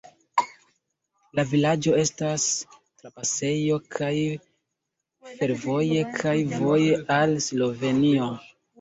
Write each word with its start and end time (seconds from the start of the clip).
La 1.39 1.43
vilaĝo 1.51 1.93
estas 2.05 2.47
trapasejo 2.71 3.79
kaj 3.99 4.11
fervoje, 5.37 6.03
kaj 6.19 6.37
voje 6.59 7.01
al 7.23 7.41
Slovenio. 7.51 8.37